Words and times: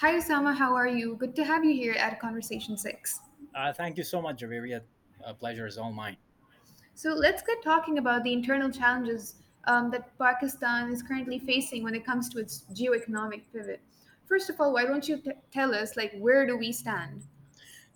Hi, 0.00 0.14
Osama. 0.14 0.56
How 0.56 0.74
are 0.74 0.88
you? 0.88 1.14
Good 1.16 1.36
to 1.36 1.44
have 1.44 1.62
you 1.62 1.74
here 1.74 1.92
at 1.92 2.18
Conversation 2.18 2.78
6. 2.78 3.20
Uh, 3.54 3.70
thank 3.70 3.98
you 3.98 4.02
so 4.02 4.22
much, 4.22 4.40
Javiria. 4.40 4.80
A 5.26 5.34
pleasure 5.34 5.66
is 5.66 5.76
all 5.76 5.92
mine. 5.92 6.16
So, 6.94 7.10
let's 7.10 7.42
get 7.42 7.62
talking 7.62 7.98
about 7.98 8.24
the 8.24 8.32
internal 8.32 8.70
challenges 8.70 9.34
um, 9.66 9.90
that 9.90 10.16
Pakistan 10.18 10.90
is 10.90 11.02
currently 11.02 11.38
facing 11.38 11.84
when 11.84 11.94
it 11.94 12.06
comes 12.06 12.30
to 12.30 12.38
its 12.38 12.64
geoeconomic 12.72 13.42
pivot. 13.52 13.82
First 14.26 14.48
of 14.48 14.58
all, 14.58 14.72
why 14.72 14.86
don't 14.86 15.06
you 15.06 15.18
t- 15.18 15.32
tell 15.52 15.74
us, 15.74 15.98
like, 15.98 16.14
where 16.18 16.46
do 16.46 16.56
we 16.56 16.72
stand? 16.72 17.24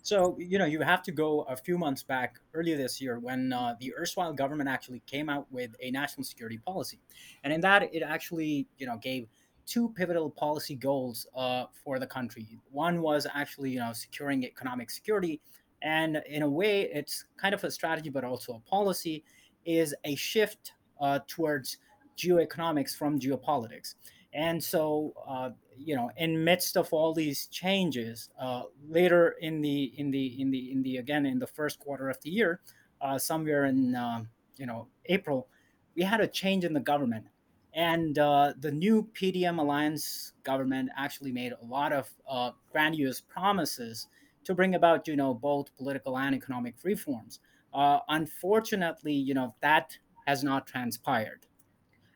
So, 0.03 0.37
you 0.37 0.59
know, 0.59 0.65
you 0.65 0.81
have 0.81 1.01
to 1.01 1.11
go 1.11 1.41
a 1.49 1.55
few 1.55 1.79
months 1.79 2.03
back 2.03 2.39
earlier 2.53 2.77
this 2.77 3.01
year 3.01 3.17
when 3.17 3.51
uh, 3.51 3.73
the 3.79 3.91
erstwhile 3.97 4.31
government 4.31 4.69
actually 4.69 5.01
came 5.07 5.27
out 5.27 5.51
with 5.51 5.71
a 5.81 5.89
national 5.89 6.23
security 6.23 6.59
policy. 6.59 6.99
And 7.43 7.51
in 7.51 7.61
that, 7.61 7.89
it 7.91 8.03
actually, 8.03 8.67
you 8.77 8.85
know, 8.85 8.97
gave 8.97 9.27
two 9.65 9.89
pivotal 9.89 10.29
policy 10.29 10.75
goals 10.75 11.27
uh, 11.35 11.65
for 11.83 11.99
the 11.99 12.07
country. 12.07 12.59
One 12.71 13.01
was 13.01 13.27
actually, 13.33 13.71
you 13.71 13.79
know, 13.79 13.93
securing 13.93 14.43
economic 14.43 14.89
security. 14.89 15.41
And 15.81 16.21
in 16.27 16.43
a 16.43 16.49
way, 16.49 16.83
it's 16.83 17.25
kind 17.37 17.53
of 17.53 17.63
a 17.63 17.71
strategy, 17.71 18.09
but 18.09 18.23
also 18.23 18.55
a 18.55 18.69
policy, 18.69 19.23
is 19.65 19.95
a 20.03 20.15
shift 20.15 20.73
uh, 20.99 21.19
towards 21.27 21.77
geoeconomics 22.17 22.95
from 22.95 23.19
geopolitics. 23.19 23.95
And 24.33 24.63
so, 24.63 25.13
uh, 25.27 25.51
you 25.77 25.95
know, 25.95 26.11
in 26.17 26.43
midst 26.43 26.77
of 26.77 26.91
all 26.91 27.13
these 27.13 27.47
changes, 27.47 28.29
uh, 28.39 28.63
later 28.87 29.35
in 29.39 29.61
the 29.61 29.93
in 29.97 30.11
the 30.11 30.41
in 30.41 30.51
the 30.51 30.71
in 30.71 30.83
the 30.83 30.97
again 30.97 31.25
in 31.25 31.39
the 31.39 31.47
first 31.47 31.79
quarter 31.79 32.09
of 32.09 32.19
the 32.21 32.29
year, 32.29 32.59
uh, 33.01 33.17
somewhere 33.17 33.65
in 33.65 33.95
um 33.95 34.29
you 34.57 34.65
know 34.65 34.87
April, 35.05 35.47
we 35.95 36.03
had 36.03 36.19
a 36.19 36.27
change 36.27 36.65
in 36.65 36.73
the 36.73 36.79
government, 36.79 37.27
and 37.75 38.17
uh, 38.17 38.53
the 38.57 38.71
new 38.71 39.03
PDM 39.13 39.59
alliance 39.59 40.33
government 40.43 40.89
actually 40.95 41.31
made 41.31 41.51
a 41.51 41.63
lot 41.63 41.93
of 41.93 42.09
uh, 42.27 42.51
grandiose 42.71 43.21
promises 43.21 44.07
to 44.45 44.55
bring 44.55 44.73
about 44.75 45.07
you 45.07 45.15
know 45.15 45.33
both 45.33 45.75
political 45.75 46.17
and 46.17 46.33
economic 46.33 46.75
reforms. 46.83 47.39
Uh, 47.73 47.99
unfortunately, 48.07 49.13
you 49.13 49.33
know 49.33 49.55
that 49.61 49.99
has 50.25 50.43
not 50.43 50.65
transpired. 50.67 51.45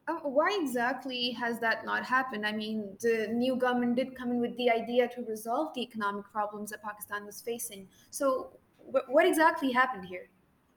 Uh, 0.08 0.20
why 0.22 0.58
exactly 0.59 1.31
has 1.31 1.59
that 1.59 1.86
not 1.86 2.03
happened? 2.03 2.45
I 2.45 2.52
mean, 2.52 2.98
the 3.00 3.28
new 3.28 3.55
government 3.55 3.95
did 3.95 4.16
come 4.16 4.31
in 4.31 4.39
with 4.39 4.58
the 4.58 4.70
idea 4.72 5.08
to 5.09 5.22
resolve 5.22 5.73
the 5.76 5.81
economic 5.81 6.26
problems 6.31 6.72
that 6.72 6.81
Pakistan 6.81 7.26
was 7.26 7.42
facing. 7.42 7.88
So, 8.09 8.59
wh- 8.78 9.08
what 9.09 9.28
exactly 9.28 9.72
happened 9.72 10.05
here? 10.05 10.30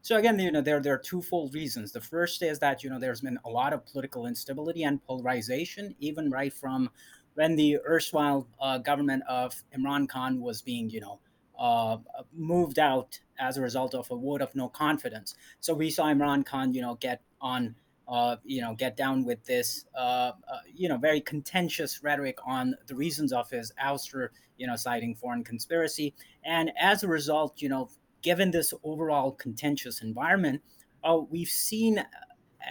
So 0.02 0.16
again, 0.16 0.38
you 0.38 0.50
know, 0.50 0.60
there 0.60 0.80
there 0.80 0.94
are 0.94 0.98
twofold 0.98 1.54
reasons. 1.54 1.92
The 1.92 2.00
first 2.00 2.42
is 2.42 2.58
that 2.58 2.82
you 2.82 2.90
know 2.90 2.98
there's 2.98 3.20
been 3.20 3.38
a 3.44 3.48
lot 3.50 3.72
of 3.72 3.86
political 3.86 4.26
instability 4.26 4.82
and 4.82 5.02
polarization, 5.04 5.94
even 6.00 6.30
right 6.30 6.52
from 6.52 6.90
when 7.34 7.56
the 7.56 7.78
erstwhile 7.86 8.48
uh, 8.60 8.78
government 8.78 9.22
of 9.28 9.62
Imran 9.76 10.08
Khan 10.08 10.40
was 10.40 10.60
being, 10.60 10.90
you 10.90 11.00
know, 11.00 11.20
uh, 11.58 11.98
moved 12.32 12.78
out 12.78 13.20
as 13.38 13.56
a 13.56 13.62
result 13.62 13.94
of 13.94 14.10
a 14.10 14.16
vote 14.16 14.42
of 14.42 14.54
no 14.54 14.68
confidence. 14.68 15.34
So 15.60 15.72
we 15.72 15.90
saw 15.90 16.06
Imran 16.06 16.44
Khan, 16.44 16.74
you 16.74 16.82
know, 16.82 16.96
get 16.96 17.22
on, 17.40 17.76
uh, 18.08 18.36
you 18.44 18.60
know, 18.60 18.74
get 18.74 18.96
down 18.96 19.24
with 19.24 19.44
this, 19.44 19.86
uh, 19.94 20.32
uh, 20.46 20.58
you 20.74 20.88
know, 20.88 20.98
very 20.98 21.20
contentious 21.20 22.02
rhetoric 22.02 22.38
on 22.44 22.74
the 22.86 22.94
reasons 22.94 23.32
of 23.32 23.48
his 23.48 23.72
ouster, 23.82 24.28
you 24.58 24.66
know, 24.66 24.76
citing 24.76 25.14
foreign 25.14 25.44
conspiracy, 25.44 26.14
and 26.44 26.72
as 26.78 27.02
a 27.02 27.08
result, 27.08 27.62
you 27.62 27.68
know, 27.68 27.88
given 28.22 28.50
this 28.50 28.72
overall 28.82 29.32
contentious 29.32 30.02
environment, 30.02 30.62
uh, 31.04 31.18
we've 31.28 31.48
seen 31.48 31.98
uh, 31.98 32.04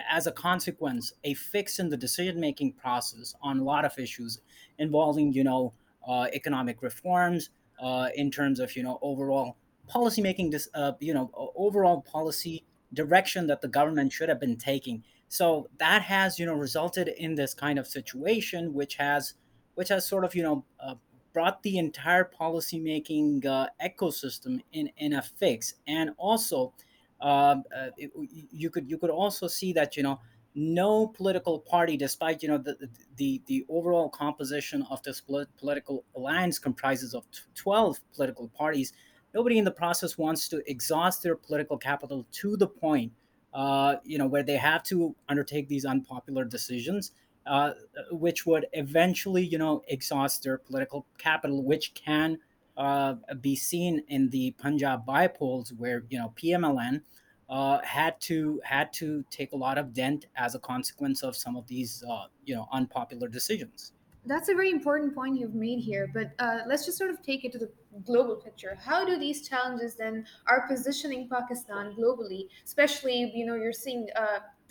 as 0.09 0.27
a 0.27 0.31
consequence 0.31 1.13
a 1.23 1.33
fix 1.33 1.79
in 1.79 1.89
the 1.89 1.97
decision 1.97 2.39
making 2.39 2.73
process 2.73 3.35
on 3.41 3.59
a 3.59 3.63
lot 3.63 3.85
of 3.85 3.97
issues 3.99 4.39
involving 4.77 5.33
you 5.33 5.43
know 5.43 5.73
uh, 6.07 6.27
economic 6.33 6.81
reforms 6.81 7.49
uh, 7.81 8.09
in 8.15 8.31
terms 8.31 8.59
of 8.59 8.75
you 8.75 8.83
know 8.83 8.99
overall 9.01 9.57
policy 9.87 10.21
making 10.21 10.49
this 10.49 10.69
uh, 10.73 10.93
you 10.99 11.13
know 11.13 11.29
overall 11.55 12.01
policy 12.01 12.63
direction 12.93 13.47
that 13.47 13.61
the 13.61 13.67
government 13.67 14.11
should 14.11 14.29
have 14.29 14.39
been 14.39 14.57
taking. 14.57 15.03
So 15.27 15.69
that 15.77 16.01
has 16.03 16.39
you 16.39 16.45
know 16.45 16.53
resulted 16.53 17.07
in 17.07 17.35
this 17.35 17.53
kind 17.53 17.77
of 17.79 17.87
situation 17.87 18.73
which 18.73 18.95
has 18.95 19.33
which 19.75 19.89
has 19.89 20.07
sort 20.07 20.25
of 20.25 20.35
you 20.35 20.43
know 20.43 20.65
uh, 20.79 20.95
brought 21.33 21.63
the 21.63 21.77
entire 21.77 22.29
policymaking 22.39 23.45
uh, 23.45 23.67
ecosystem 23.83 24.61
in 24.71 24.89
in 24.97 25.13
a 25.13 25.21
fix. 25.21 25.75
And 25.87 26.11
also 26.17 26.73
um, 27.21 27.63
uh, 27.75 27.89
it, 27.97 28.11
you 28.51 28.69
could 28.69 28.89
you 28.89 28.97
could 28.97 29.09
also 29.09 29.47
see 29.47 29.73
that 29.73 29.95
you 29.95 30.03
know 30.03 30.19
no 30.53 31.07
political 31.07 31.59
party 31.59 31.95
despite 31.95 32.43
you 32.43 32.49
know 32.49 32.57
the 32.57 32.89
the, 33.15 33.41
the 33.45 33.65
overall 33.69 34.09
composition 34.09 34.85
of 34.89 35.01
this 35.03 35.21
polit- 35.21 35.55
political 35.57 36.03
alliance 36.15 36.59
comprises 36.59 37.13
of 37.13 37.29
t- 37.31 37.39
12 37.55 37.99
political 38.13 38.49
parties 38.49 38.91
nobody 39.33 39.57
in 39.57 39.63
the 39.63 39.71
process 39.71 40.17
wants 40.17 40.49
to 40.49 40.61
exhaust 40.69 41.23
their 41.23 41.35
political 41.35 41.77
capital 41.77 42.25
to 42.31 42.57
the 42.57 42.67
point 42.67 43.13
uh, 43.53 43.95
you 44.03 44.17
know 44.17 44.27
where 44.27 44.43
they 44.43 44.57
have 44.57 44.83
to 44.83 45.15
undertake 45.29 45.69
these 45.69 45.85
unpopular 45.85 46.43
decisions 46.43 47.11
uh, 47.45 47.71
which 48.11 48.45
would 48.45 48.67
eventually, 48.73 49.43
you 49.43 49.57
know, 49.57 49.81
exhaust 49.87 50.43
their 50.43 50.57
political 50.57 51.05
capital, 51.17 51.63
which 51.63 51.93
can 51.93 52.39
uh, 52.77 53.15
be 53.39 53.55
seen 53.55 54.03
in 54.07 54.29
the 54.29 54.51
Punjab 54.51 55.05
bypolls, 55.05 55.71
where 55.77 56.03
you 56.09 56.17
know 56.17 56.33
PMLN 56.41 57.01
uh, 57.49 57.79
had 57.83 58.19
to 58.21 58.61
had 58.63 58.93
to 58.93 59.23
take 59.29 59.51
a 59.51 59.57
lot 59.57 59.77
of 59.77 59.93
dent 59.93 60.25
as 60.35 60.55
a 60.55 60.59
consequence 60.59 61.21
of 61.21 61.35
some 61.35 61.55
of 61.55 61.67
these, 61.67 62.03
uh, 62.09 62.25
you 62.45 62.55
know, 62.55 62.67
unpopular 62.71 63.27
decisions. 63.27 63.91
That's 64.25 64.49
a 64.49 64.53
very 64.53 64.69
important 64.69 65.15
point 65.15 65.39
you've 65.39 65.55
made 65.55 65.79
here, 65.79 66.09
but 66.13 66.31
uh, 66.37 66.59
let's 66.67 66.85
just 66.85 66.97
sort 66.97 67.09
of 67.09 67.23
take 67.23 67.43
it 67.43 67.51
to 67.53 67.57
the 67.57 67.71
global 68.05 68.35
picture. 68.35 68.77
How 68.79 69.03
do 69.03 69.17
these 69.17 69.49
challenges 69.49 69.95
then 69.95 70.25
are 70.47 70.67
positioning 70.67 71.27
Pakistan 71.27 71.95
globally? 71.99 72.47
Especially, 72.63 73.31
you 73.35 73.47
know, 73.47 73.55
you're 73.55 73.73
seeing 73.73 74.07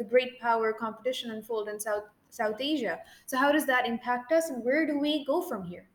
the 0.01 0.05
great 0.05 0.41
power 0.41 0.73
competition 0.73 1.31
unfold 1.31 1.69
in 1.69 1.79
South 1.79 2.05
South 2.31 2.57
Asia. 2.59 2.99
So 3.27 3.37
how 3.37 3.53
does 3.53 3.67
that 3.67 3.87
impact 3.87 4.33
us, 4.33 4.49
and 4.49 4.65
where 4.65 4.87
do 4.87 4.99
we 4.99 5.25
go 5.27 5.43
from 5.43 5.63
here? 5.65 5.87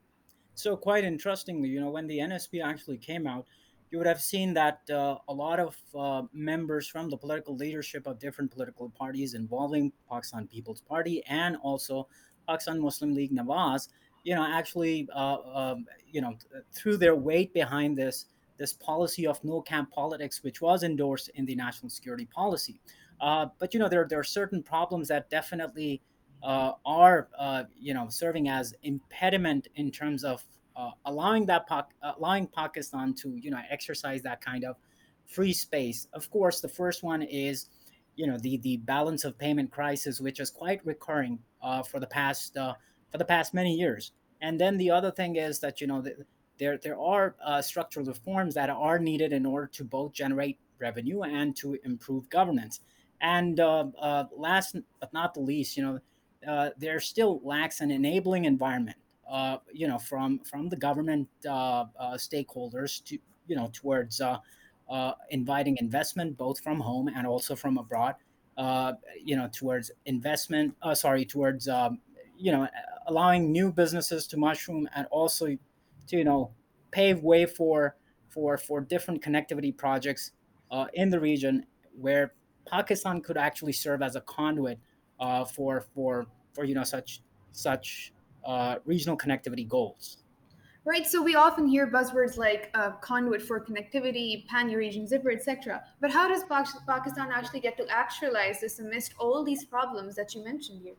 So 0.53 0.77
quite 0.77 1.03
interestingly, 1.03 1.69
you 1.69 1.79
know, 1.79 1.89
when 1.89 2.07
the 2.07 2.19
NSP 2.19 2.63
actually 2.63 2.97
came 2.97 3.25
out, 3.25 3.47
you 3.89 3.97
would 3.97 4.07
have 4.07 4.21
seen 4.21 4.53
that 4.53 4.81
uh, 4.89 5.17
a 5.27 5.33
lot 5.33 5.59
of 5.59 5.75
uh, 5.97 6.23
members 6.33 6.87
from 6.87 7.09
the 7.09 7.17
political 7.17 7.55
leadership 7.55 8.05
of 8.05 8.19
different 8.19 8.51
political 8.51 8.89
parties 8.89 9.33
involving 9.33 9.91
Pakistan 10.09 10.47
People's 10.47 10.81
Party 10.81 11.23
and 11.25 11.57
also 11.57 12.07
Pakistan 12.47 12.79
Muslim 12.79 13.13
League 13.15 13.33
Nawaz, 13.33 13.89
you 14.23 14.35
know, 14.35 14.45
actually, 14.45 15.07
uh, 15.15 15.37
um, 15.53 15.85
you 16.11 16.21
know, 16.21 16.33
th- 16.51 16.63
threw 16.73 16.95
their 16.97 17.15
weight 17.15 17.53
behind 17.53 17.97
this 17.97 18.27
this 18.57 18.73
policy 18.73 19.27
of 19.27 19.43
no 19.43 19.61
camp 19.61 19.91
politics, 19.91 20.43
which 20.43 20.61
was 20.61 20.83
endorsed 20.83 21.29
in 21.35 21.45
the 21.45 21.55
national 21.55 21.89
security 21.89 22.25
policy. 22.25 22.79
Uh, 23.21 23.47
but 23.59 23.73
you 23.73 23.79
know, 23.79 23.89
there 23.89 24.05
there 24.09 24.19
are 24.19 24.23
certain 24.23 24.61
problems 24.61 25.07
that 25.07 25.29
definitely 25.29 26.01
uh, 26.43 26.73
are 26.85 27.29
uh, 27.37 27.63
you 27.77 27.93
know 27.93 28.07
serving 28.09 28.49
as 28.49 28.73
impediment 28.83 29.67
in 29.75 29.91
terms 29.91 30.23
of 30.23 30.45
uh, 30.75 30.91
allowing 31.05 31.45
that 31.45 31.67
Pak- 31.67 31.93
allowing 32.17 32.47
Pakistan 32.47 33.13
to 33.15 33.35
you 33.35 33.51
know 33.51 33.61
exercise 33.69 34.21
that 34.23 34.41
kind 34.41 34.63
of 34.63 34.75
free 35.25 35.53
space. 35.53 36.07
Of 36.13 36.29
course, 36.29 36.61
the 36.61 36.69
first 36.69 37.03
one 37.03 37.21
is 37.21 37.67
you 38.15 38.27
know 38.27 38.37
the 38.37 38.57
the 38.57 38.77
balance 38.77 39.23
of 39.23 39.37
payment 39.37 39.71
crisis, 39.71 40.19
which 40.19 40.39
is 40.39 40.49
quite 40.49 40.85
recurring 40.85 41.39
uh, 41.61 41.83
for 41.83 41.99
the 41.99 42.07
past 42.07 42.57
uh, 42.57 42.73
for 43.11 43.17
the 43.17 43.25
past 43.25 43.53
many 43.53 43.73
years. 43.73 44.11
And 44.41 44.59
then 44.59 44.77
the 44.77 44.91
other 44.91 45.11
thing 45.11 45.37
is 45.37 45.59
that 45.59 45.81
you 45.81 45.87
know 45.87 46.01
the, 46.01 46.25
there 46.57 46.77
there 46.77 46.99
are 46.99 47.35
uh, 47.43 47.61
structural 47.61 48.05
reforms 48.05 48.53
that 48.55 48.69
are 48.69 48.99
needed 48.99 49.33
in 49.33 49.45
order 49.45 49.67
to 49.67 49.83
both 49.83 50.13
generate 50.13 50.57
revenue 50.79 51.21
and 51.23 51.55
to 51.57 51.77
improve 51.83 52.29
governance. 52.29 52.81
And 53.21 53.59
uh, 53.59 53.85
uh, 53.99 54.25
last 54.35 54.75
but 54.99 55.13
not 55.13 55.33
the 55.33 55.39
least, 55.39 55.77
you 55.77 55.83
know, 55.83 55.99
uh, 56.47 56.69
there 56.77 56.99
still 56.99 57.41
lacks 57.43 57.81
an 57.81 57.91
enabling 57.91 58.45
environment, 58.45 58.97
uh, 59.29 59.57
you 59.73 59.87
know, 59.87 59.97
from 59.97 60.39
from 60.39 60.69
the 60.69 60.75
government 60.75 61.27
uh, 61.49 61.85
stakeholders 62.15 63.03
to 63.05 63.17
you 63.47 63.55
know 63.55 63.69
towards 63.73 64.21
inviting 65.29 65.77
investment 65.77 66.37
both 66.37 66.59
from 66.59 66.79
home 66.79 67.07
and 67.07 67.25
also 67.25 67.55
from 67.55 67.77
abroad. 67.77 68.15
You 68.57 69.35
know, 69.35 69.49
towards 69.51 69.91
investment. 70.05 70.75
Sorry, 70.93 71.25
towards 71.25 71.67
um, 71.67 71.99
you 72.37 72.51
know 72.51 72.67
allowing 73.07 73.51
new 73.51 73.71
businesses 73.71 74.27
to 74.27 74.37
mushroom 74.37 74.89
and 74.95 75.07
also 75.11 75.57
to 76.07 76.17
you 76.17 76.23
know 76.23 76.51
pave 76.91 77.23
way 77.23 77.45
for 77.45 77.95
for 78.29 78.57
for 78.57 78.81
different 78.81 79.21
connectivity 79.21 79.75
projects 79.75 80.31
uh, 80.71 80.85
in 80.93 81.09
the 81.09 81.19
region 81.19 81.65
where 81.99 82.33
Pakistan 82.67 83.21
could 83.21 83.37
actually 83.37 83.73
serve 83.73 84.01
as 84.01 84.15
a 84.15 84.21
conduit 84.21 84.79
uh, 85.19 85.45
for 85.45 85.85
for 85.93 86.25
for 86.53 86.63
you 86.65 86.75
know 86.75 86.83
such 86.83 87.21
such 87.51 88.13
uh, 88.45 88.75
regional 88.85 89.17
connectivity 89.17 89.67
goals. 89.67 90.17
Right, 90.87 91.07
so 91.07 91.23
we 91.23 91.33
often 91.33 91.65
hear 91.67 91.87
buzzwords 91.87 92.37
like 92.37 92.69
uh, 92.75 92.91
conduit 93.01 93.41
for 93.41 93.59
connectivity, 93.59 94.45
pan-Eurasian 94.47 95.07
zipper, 95.07 95.31
etc. 95.31 95.83
But 95.99 96.11
how 96.11 96.27
does 96.27 96.43
Pakistan 96.43 97.29
actually 97.33 97.61
get 97.61 97.75
to 97.77 97.87
actualize 97.89 98.61
this 98.61 98.77
amidst 98.77 99.15
all 99.17 99.43
these 99.43 99.65
problems 99.65 100.15
that 100.15 100.35
you 100.35 100.43
mentioned 100.43 100.81
here? 100.83 100.93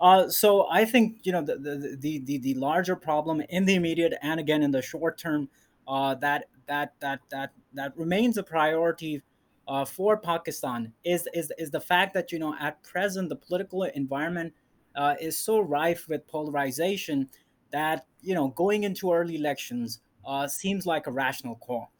Uh, 0.00 0.28
so 0.28 0.68
I 0.70 0.84
think 0.84 1.20
you 1.26 1.32
know 1.32 1.42
the, 1.42 1.56
the 1.56 2.20
the 2.24 2.38
the 2.38 2.54
larger 2.54 2.94
problem 2.94 3.40
in 3.48 3.64
the 3.64 3.74
immediate 3.74 4.14
and 4.22 4.38
again 4.38 4.62
in 4.62 4.70
the 4.70 4.80
short 4.82 5.18
term 5.18 5.48
uh, 5.88 6.14
that 6.16 6.44
that 6.66 6.94
that 7.00 7.20
that 7.30 7.52
that 7.72 7.96
remains 7.96 8.38
a 8.38 8.42
priority 8.44 9.22
uh, 9.66 9.84
for 9.84 10.16
Pakistan 10.16 10.92
is 11.04 11.28
is 11.34 11.52
is 11.58 11.70
the 11.72 11.80
fact 11.80 12.14
that 12.14 12.30
you 12.30 12.38
know 12.38 12.54
at 12.60 12.80
present 12.84 13.28
the 13.28 13.34
political 13.36 13.82
environment 13.82 14.54
uh, 14.94 15.16
is 15.20 15.36
so 15.36 15.58
rife 15.58 16.06
with 16.08 16.26
polarization 16.28 17.28
that 17.72 18.06
you 18.20 18.34
know 18.34 18.48
going 18.48 18.84
into 18.84 19.12
early 19.12 19.34
elections 19.34 20.00
uh, 20.24 20.46
seems 20.46 20.86
like 20.86 21.06
a 21.08 21.12
rational 21.12 21.56
call. 21.56 21.90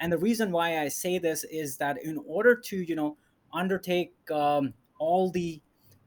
And 0.00 0.10
the 0.10 0.18
reason 0.18 0.50
why 0.50 0.80
I 0.80 0.88
say 0.88 1.18
this 1.18 1.44
is 1.44 1.76
that 1.76 2.02
in 2.02 2.18
order 2.26 2.56
to 2.56 2.76
you 2.76 2.96
know 2.96 3.16
undertake 3.52 4.14
um, 4.30 4.74
all 4.98 5.30
the 5.30 5.60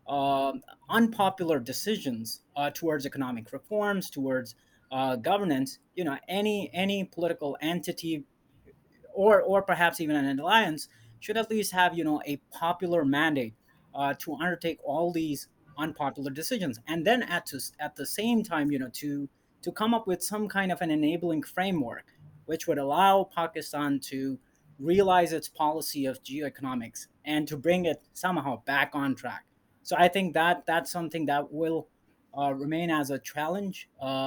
unpopular 0.07 1.59
decisions 1.59 2.41
uh, 2.55 2.69
towards 2.69 3.05
economic 3.05 3.51
reforms, 3.51 4.09
towards 4.09 4.55
uh, 4.91 5.15
governance, 5.17 5.79
you 5.95 6.03
know, 6.03 6.17
any 6.27 6.69
any 6.73 7.03
political 7.03 7.57
entity 7.61 8.23
or 9.13 9.41
or 9.41 9.61
perhaps 9.61 9.99
even 9.99 10.15
an 10.15 10.39
alliance 10.39 10.87
should 11.19 11.37
at 11.37 11.49
least 11.49 11.73
have 11.73 11.97
you 11.97 12.03
know 12.03 12.21
a 12.25 12.37
popular 12.51 13.03
mandate 13.03 13.55
uh, 13.93 14.13
to 14.19 14.35
undertake 14.35 14.79
all 14.83 15.11
these 15.11 15.47
unpopular 15.77 16.31
decisions, 16.31 16.79
and 16.87 17.05
then 17.05 17.21
at 17.23 17.45
to, 17.47 17.59
at 17.79 17.95
the 17.95 18.05
same 18.05 18.43
time, 18.43 18.71
you 18.71 18.79
know, 18.79 18.89
to 18.93 19.29
to 19.61 19.71
come 19.71 19.93
up 19.93 20.07
with 20.07 20.23
some 20.23 20.47
kind 20.47 20.71
of 20.71 20.81
an 20.81 20.91
enabling 20.91 21.43
framework 21.43 22.05
which 22.47 22.65
would 22.65 22.77
allow 22.77 23.29
Pakistan 23.35 23.99
to 23.99 24.39
realize 24.79 25.33
its 25.33 25.47
policy 25.47 26.05
of 26.05 26.23
geoeconomics 26.23 27.07
and 27.23 27.47
to 27.47 27.57
bring 27.57 27.85
it 27.85 28.01
somehow 28.13 28.63
back 28.63 28.91
on 28.93 29.13
track. 29.13 29.45
So 29.87 29.95
I 29.97 30.09
think 30.09 30.33
that 30.33 30.65
that's 30.65 30.91
something 30.91 31.25
that 31.27 31.43
will 31.53 31.87
uh, 32.37 32.51
remain 32.53 32.89
as 32.91 33.09
a 33.09 33.17
challenge 33.17 33.87
uh, 34.01 34.25